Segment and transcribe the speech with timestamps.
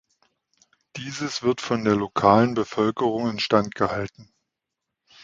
[0.95, 4.33] Dieses wird von der lokalen Bevölkerung in Stand gehalten.